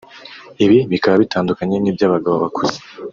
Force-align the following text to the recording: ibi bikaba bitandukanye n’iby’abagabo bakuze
ibi 0.63 0.77
bikaba 0.91 1.15
bitandukanye 1.23 1.75
n’iby’abagabo 1.79 2.35
bakuze 2.43 2.77